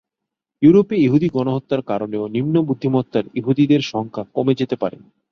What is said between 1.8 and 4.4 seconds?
কারণেও নিম্ন বুদ্ধিমত্তার ইহুদিদের সংখ্যা